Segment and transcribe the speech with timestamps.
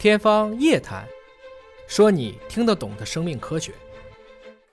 [0.00, 1.04] 天方夜谭，
[1.86, 3.70] 说你听得懂的生命科学。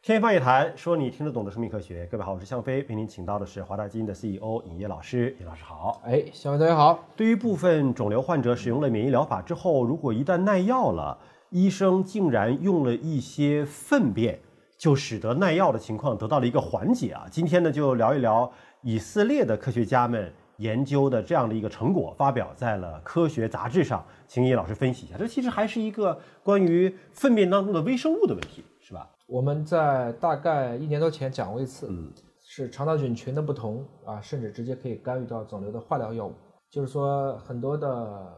[0.01, 2.07] 天方夜谭，说你听得懂的生命科学。
[2.09, 5.35] 各位好，我是向飞，为您请到的是华大基因的 CEO 尹烨老师。
[5.41, 6.01] 尹老师好。
[6.05, 7.03] 哎，向飞同学好。
[7.17, 11.19] 对于部分肿瘤患者使用了免疫疗法之后，如果一旦耐药了，
[11.49, 14.39] 医生竟然用了一些粪便，
[14.77, 17.27] 就使得耐药的情况得到了一个缓解啊。
[17.29, 18.49] 今天呢，就聊一聊
[18.81, 25.17] 以色列的科学家们研究的这样的一个成果，发表在了科学杂志上，请尹老师分析一下。
[25.17, 29.09] 这其实还是一个关于粪便当中的微生物的问题，是吧？
[29.27, 32.11] 我们在大概一年多前讲过一次，嗯，
[32.45, 36.33] 是肠道菌群的不同啊，甚至直接可以干预到肿瘤的化疗药物。
[36.69, 38.33] 就是说，很多的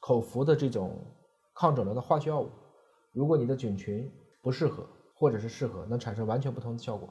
[0.00, 0.98] 口服的这种
[1.54, 2.50] 抗肿瘤的化学药物，
[3.12, 4.10] 如果你的菌群
[4.42, 7.08] 不适合，或者是适合，能产生完全不同的效果。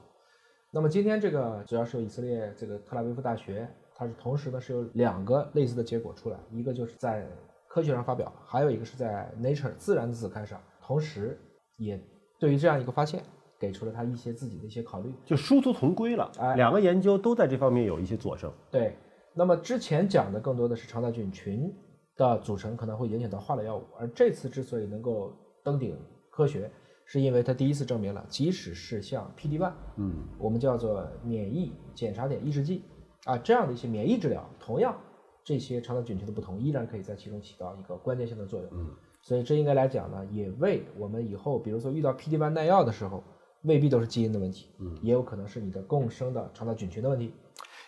[0.72, 3.67] 那么今天这个主要是由以色列这个特拉维夫大学，
[3.99, 7.27] 它是同时呢是有两个类似的结果出来，一个就是在
[7.67, 11.38] 科学上发表，还有一个是在 Nature 自然子刊上，同时
[11.75, 12.02] 也。
[12.39, 13.22] 对于这样一个发现，
[13.59, 16.31] 给出了他一些自己的一些考虑，就殊途同归了。
[16.39, 18.50] 哎，两个研究都在这方面有一些佐证。
[18.72, 18.95] 对，
[19.33, 21.70] 那么之前讲的更多的是肠道菌群
[22.16, 26.00] 的组成可能会影响到化疗药物，而这次之所以能够登顶
[26.31, 26.72] 科学，
[27.03, 32.83] 是因为它第一次证明了，即使是像 PD-1，嗯，我们叫做免疫检查点抑制剂
[33.25, 34.95] 啊这样的一些免疫治疗，同样
[35.44, 38.70] 这些肠道菌群的不同，依然可以在其中起到一个关键性的作用。
[38.73, 38.89] 嗯。
[39.22, 43.22] 所以这应该来讲呢，也为我们以后，比如说遇到 PD-1 耐药的时候，
[43.64, 47.34] 未必都是基因的问题，嗯，也有可能是你的共生的肠道菌群的问题。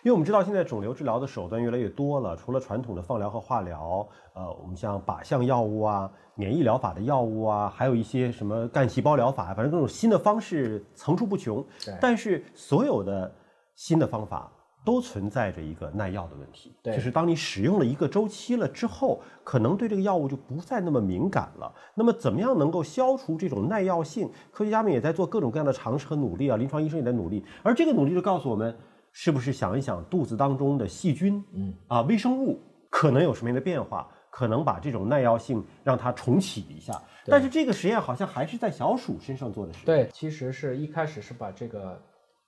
[0.03, 11.65] 因为我们知道现在肿瘤治疗的手段越来越多了，除了传统的放疗和化疗，呃，我们像靶向药物啊、免疫疗法的药物啊，还有一些什么干细胞疗法，反正各种新的方式层出不穷。
[12.01, 13.33] 但是所有的
[13.75, 14.51] 新的方法。
[14.83, 21.71] 都存在着一个耐药的问题，就是当你使用了一个周期了之后，可能对这个药物就不再那么敏感了。
[21.93, 24.27] 那么，怎么样能够消除这种耐药性？
[24.51, 27.45] 科学家们也在做各种各样的尝试和努力啊，临床医生也在努力。
[27.61, 28.75] 而这个努力就告诉我们，
[29.11, 36.99] 是不是想一想肚子当中的细菌，嗯啊，微生物可能有什么样的变化，可能把这种耐药性让它重启一下。
[37.27, 39.85] 但是这个实验好像还是在小鼠身上做的实验。
[39.85, 42.01] 对，其实是一开始是把这个。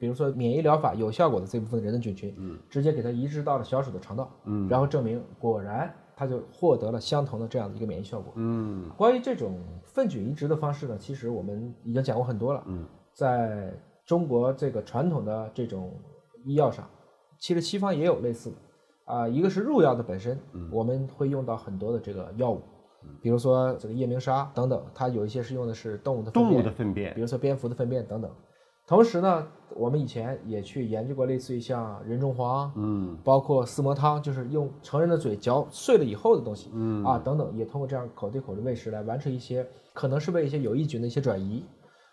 [0.04, 8.90] 比如说免疫疗法有效果的这部分人的菌群，嗯，直接给它移植到了小鼠的肠道，嗯，然后证明果然它就获得了相同的这样的一个免疫效果，嗯。
[8.98, 13.74] 关于这种粪菌移植的方式呢，其实我们已经讲过很多了，嗯，在
[14.06, 15.94] 中国这个传统的这种
[16.44, 16.86] 医药上，
[17.40, 18.58] 其实西方也有类似的，
[19.06, 20.38] 啊，一个是入药的本身，
[20.70, 22.62] 我们会用到很多的这个药物，
[23.22, 28.30] 比如说这个夜明砂等等，它有一些是用的是动物的动物的粪便，比如说蝙蝠的粪便等等。
[28.86, 41.66] 同时呢，我们以前也去研究过类似于像人中黄，嗯，包括四磨汤，就是用成人的嘴嚼碎了以后的东西，嗯啊等等，也通过这样口对口的喂食来完成一些可能是为一些有益菌的一些转移。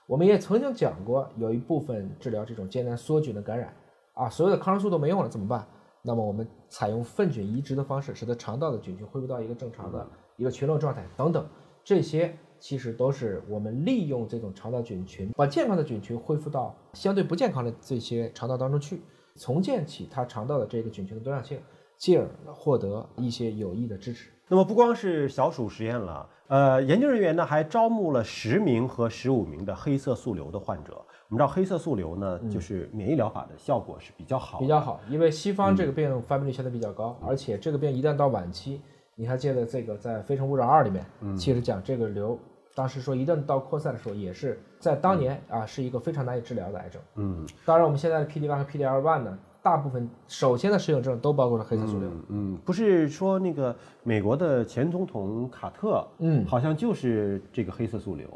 [0.06, 3.74] 我们也曾经讲过，有一部分治疗这种艰难梭菌的感染，
[4.14, 5.66] 啊，所有的抗生素都没用了怎么办？
[6.02, 10.06] 那么我们采用粪菌移植的方式，使得肠道的菌群恢复到一个正常的
[10.36, 11.44] 一个群落状态等等，
[11.84, 12.36] 这些。
[12.62, 19.00] 其实都是我们利用这种肠道菌群，把健康的菌群恢复到相对不健康的这些肠道当中去，
[19.36, 21.58] 重建起它肠道的这个菌群的多样性，
[21.96, 24.28] 进而获得一些有益的支持。
[24.46, 30.92] 那么不光是小鼠实验了，呃，研究人员呢还招募了十名和十五名的黑色素瘤的患者。
[31.30, 38.82] 我们知道黑色素瘤呢，就是免疫疗法的效果是比较好，比较好，因为西方这个病发病率相对比较高，而且这个病一旦到晚期，
[39.20, 41.04] 你还记得这个在《非诚勿扰二》里面，
[41.36, 42.38] 其实讲这个瘤。
[42.74, 47.02] 当时说一旦到扩散的时候，也是在当年啊，是一个非常难以治疗的癌症。
[47.16, 52.10] 嗯，当然我们现在的 PD-1 和 PD-L1 呢，大部分首先的适应症都包括了黑色素瘤。
[52.30, 58.26] 嗯，不是说那个美国的前总统卡特，嗯，好像就是这个黑色素瘤，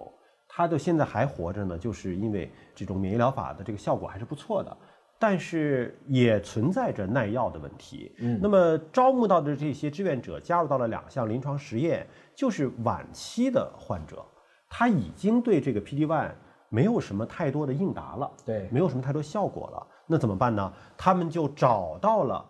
[0.47, 4.77] 他的现在还活着呢，就是因为这种免疫疗法的这个效果还是不错的。
[5.27, 8.15] 但是也存在着耐药的问题。
[8.19, 12.07] 嗯，那么招募到的这些志愿者加入到了两项临床实验，
[12.37, 14.23] 就是晚期的患者，
[14.69, 16.31] 他已经对这个 PD-1
[16.69, 19.87] 没有什么太多的应答了，对，没有什么太多效果了。
[20.07, 20.71] 那怎么办呢？
[20.95, 22.45] 他们就找到了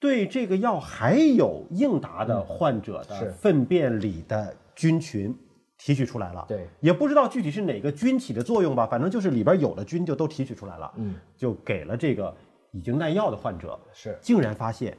[0.00, 5.32] 对这个药还有应答的患者的粪便里的菌群。
[5.78, 12.34] 提取出来了，对，也不知道具体是哪个菌起的作用吧，反正就是里边有了菌就都提取出来了，嗯，就给了这个
[12.72, 14.98] 已经耐药的患者，是，竟然发现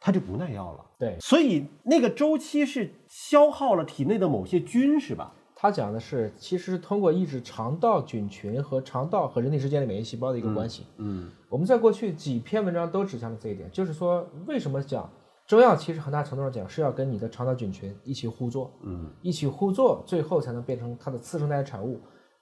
[0.00, 5.30] 他就不耐药了，对，所以那个周期是消耗了体内的某些菌，是吧？
[5.54, 15.08] 他讲的是，其实是通过抑制肠道菌群和肠道和人体之间的免疫细胞的一个关系，嗯，我们在过去几篇文章都指向了这一点，就是说为什么讲。
[15.46, 22.00] 中药其实很大程度上讲是要跟你的肠道菌群一起互作，嗯，一起互作，最后才能变成它的次生代谢产物，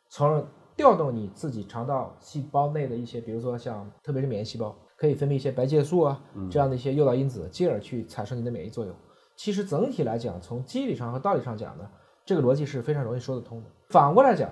[0.09, 0.45] 从而
[0.77, 8.95] 调动你自己肠道细胞内的一些，比如说像特别是免疫细胞，可以分泌一些白介素啊这样的一些诱导因子，进而去产生你的免疫作用。
[9.35, 11.91] 其实整体来讲，从机理上和道理上讲呢，
[12.25, 13.69] 这个逻辑是非常容易说得通的。
[13.89, 14.49] 反过来讲，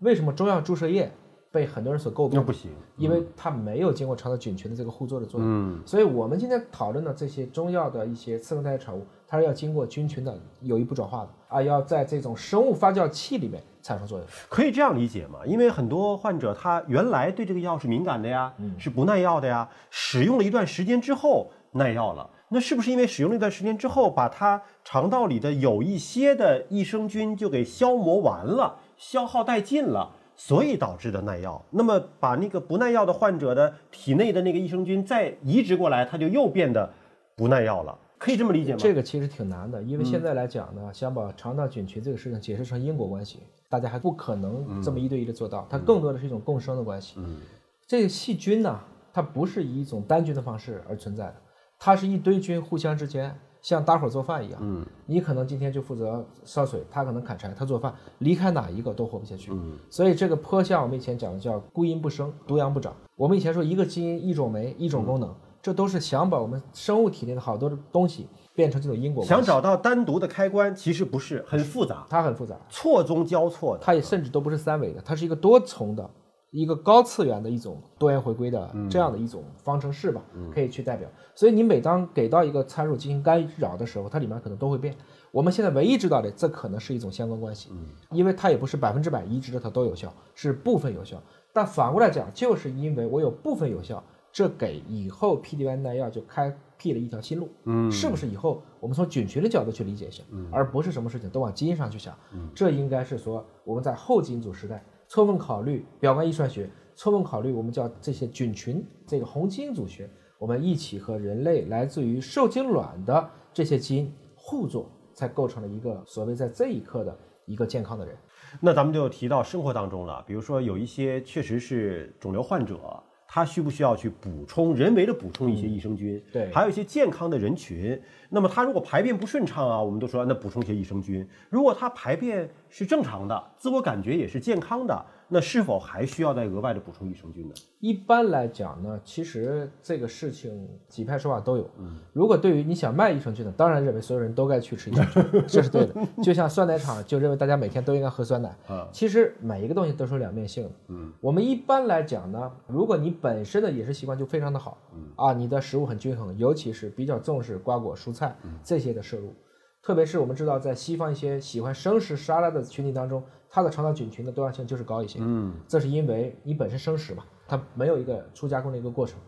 [0.00, 1.10] 为什么中药注射液
[1.50, 2.38] 被很多人所诟病？
[2.38, 5.48] 那不行，因为它没有经过肠道菌群的这个互作的作用。
[5.48, 14.26] 嗯，所以我们今天讨论的这些中药的一些次生代谢产物，它是要经过菌群的有一步转化的啊，要在这种生物发酵器里面产生作用。
[14.48, 15.40] 可以这样理解嘛？
[15.46, 22.28] 因为很多患者他原来对这个药是敏感的呀，是不耐药的呀，使用了一段时间之后耐药了。
[22.50, 31.60] 那是不是因为使用了一段时间之后，把它肠道里的有一些的益生菌就给消磨完了，消耗殆尽了，所以导致的耐药？
[31.70, 36.88] 那么把那个不耐药的患者的体内的那个益生菌再移植过来，它就又变得
[37.36, 38.78] 不耐药了，可以这么理解吗？
[38.80, 47.16] 这个其实挺难的，因为现在来讲呢，想把肠道菌群这个事情解释成因果关系，大家还不可能这么一对一的做到，它更多的是一种共生的关系。
[47.18, 47.40] 嗯，
[47.88, 48.80] 这个细菌呢，
[49.12, 51.34] 它不是以一种单菌的方式而存在的，
[51.80, 54.60] 它是一堆菌互相之间像搭伙做饭一样。
[54.62, 59.50] 嗯，你可能今天就负责烧水，他可能砍柴，他做饭，离开哪一个都活不下去。
[59.52, 62.94] 嗯，所以这个颇像我们以前讲的叫孤阴不生，独阳不长。
[63.16, 69.24] 我们以前说一个基因一种酶一种功能，这都是想把我们生物体内的好多的东西变成这种因果。
[69.24, 73.82] 想找到单独的开关，其实不是很复杂，它很复杂，错综交错的。
[73.82, 76.08] 它也甚至都不是三维的，它是一个多重的、
[76.50, 80.22] 一个高次元的一种多元回归的这样的一种方程式吧，
[80.52, 81.08] 可以去代表。
[81.34, 84.94] 所以你每当给到一个参数进行干扰的时候，它里面可能都会变。
[85.30, 87.70] 我们现在唯一知道的，这可能是一种相关关系，
[88.10, 91.22] 因为它也不是百分之百移植的它都有效，是部分有效。
[91.52, 94.02] 但反过来讲，就是因为我有部分有效，
[94.32, 97.48] 这给以后 PD-1 耐药就开辟了一条新路。
[97.64, 102.16] 嗯，是不是以后我们从菌群的角度去理解一下，而不是什么事情都往基因上去想？
[102.54, 110.08] 这应该是说我们在后基因组时代充分考虑表观遗传学，充分考虑我们叫这些菌群这个红基因组学，
[110.38, 118.14] 我们一起和人类来自于受精卵的这些基因互作，才构成了一个所谓在这一刻的一个健康的人。
[118.60, 122.78] 那咱们就提到生活当中了，比如说有一些确实是肿瘤患者，
[123.26, 126.22] 他需不需要去补充人为的补充一些益生菌？
[126.32, 131.26] 对还有一些健康的人群，那么他如果排便不顺畅啊，我们都说那补充一些益生菌。
[131.48, 137.54] 如果他排便是正常的，自我感觉也是健康的，那是否还需要再额外的补充益生菌呢？
[137.80, 141.70] 一般来讲呢，其实这个事情几派说法都有。
[142.12, 145.94] 如果对于你想卖益生菌的，当然认为所有人都该去吃益生菌， 这是对的。
[146.22, 148.54] 就像酸奶厂就认为大家每天都应该喝酸奶。
[148.66, 150.70] 啊，其实每一个东西都是有两面性的。
[150.88, 158.17] 嗯，我们一般来讲呢，如果你本身的饮食习惯就非常的好，嗯啊，你的食物很均衡，尤其是比较重视瓜果蔬菜
[158.62, 159.34] 这些的摄入，
[159.82, 165.18] 特别是我们知道在西方一些喜欢生食沙拉的群体当中，它的肠道菌群的多样性就是高一些。
[165.22, 169.18] 嗯，这是因为你本身生食嘛，它没有一个初加工的一个过程。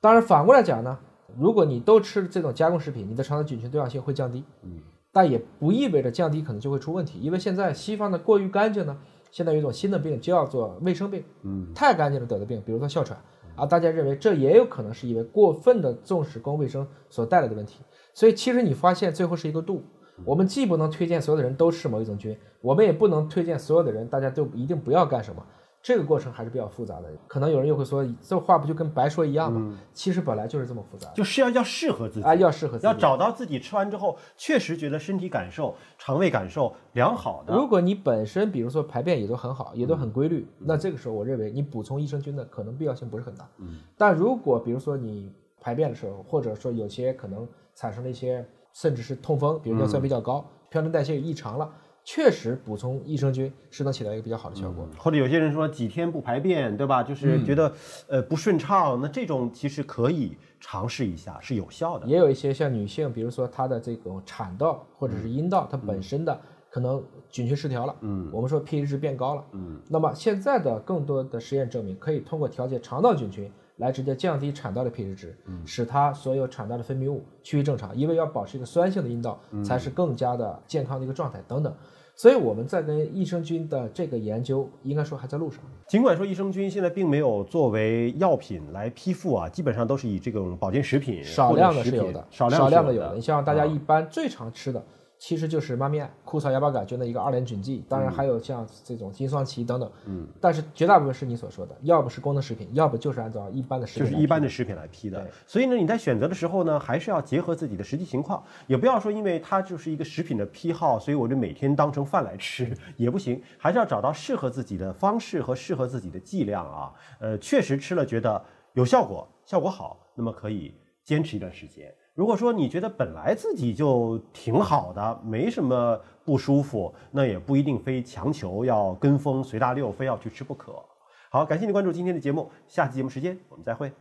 [0.00, 0.98] 当然反过来讲呢，
[1.36, 4.44] 如果你都吃这种加工食品，你的肠道菌群多样性会降低。
[4.62, 4.80] 嗯，
[5.12, 8.96] 但也不意味着降低可能就会出问题，因为现在西方的过于干净呢，
[9.30, 11.24] 现在有一种新的病叫做卫生病。
[11.42, 13.18] 嗯，太干净了得的病，比如说哮喘
[13.56, 17.80] 啊，大家认为这也有可能是因为过分的重视公共卫生所带来的问题。
[18.14, 19.82] 所以其实你发现最后是一个度。
[20.24, 25.44] 我们既不能推荐所有的人都吃某一种菌，我们也不能推荐所有的人大家都一定不要干什么。
[25.86, 27.08] 这个过程还是比较复杂的。
[27.28, 29.78] 可能有人又会说，这话不就跟白说一样吗？
[29.92, 37.54] 其实本来就是这么复杂就是要要适合自己啊，要适合自己要找到自己吃完之后确实觉得身体感受、肠胃感受良好的。
[37.54, 43.48] 如果你本身比如说排便也都很好，也都很规律，那这个时候我认为你补充益生菌的可能必要性不是很大。
[43.58, 51.70] 嗯，但如果比如说你排便的时候，或者说有些可能产生了一些甚至是痛风，比如尿酸比较高、嘌呤代谢异常了，
[52.08, 54.88] 确实补充益生菌是能起到一个比较好的效果。
[54.96, 57.02] 或者有些人说几天不排便，对吧？
[57.02, 57.70] 就是觉得、
[58.06, 62.06] 呃不顺畅，那这种其实可以尝试一下，是有效的。
[62.06, 81.74] 也有一些像女性，比如说她的这种产道或者是阴道，它本身的可能菌群失调了，嗯，我们说 pH 值变高了，嗯，那么现在的更多的实验证明，可以通过调节肠道菌群来直接降低产道的 pH 值，使它所有产道的分泌物趋于正常，因为要保持一个酸性的阴道，才是更加的健康的一个状态等等。
[82.18, 85.60] 所以我们在跟益生菌的这个研究，应该说还在路上。
[85.86, 94.82] 尽管说益生菌现在并没有作为药品来批复啊，基本上都是以这种保健食品少量的是有的，少少量的有的你像大家一般最常吃的，
[95.18, 99.90] 其实就是妈面、枯草芽孢杆菌的一个二联菌剂，当然还有像这种金双歧等等。
[100.06, 105.26] 嗯，但是绝大部分是你所说的，要不是功能食品，要不就是按照一般的食品，就是一般的食品来批的。
[105.46, 116.92] 所以呢，你在选择的时候呢，还是要结合自己的实际情况，也不要说因为它就是一个食品的批号，所以我就每天当成饭来吃也不行，还是要找到适合自己的方式和适合自己的剂量啊。
[117.18, 118.44] 呃，确实吃了觉得
[118.74, 121.92] 有效果，效果好，那么可以坚持一段时间。
[122.16, 130.82] 如果说你觉得本来自己就挺好的，没什么不舒服，那也不一定非强求要跟风随大溜，非要去吃不可。
[131.28, 133.92] 好，感谢你关注今天的节目，下期节目时间我们再会。